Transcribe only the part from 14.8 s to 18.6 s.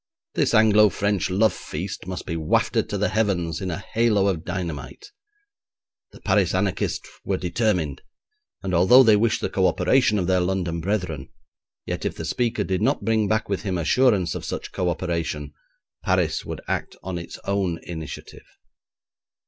operation, Paris would act on its own initiative.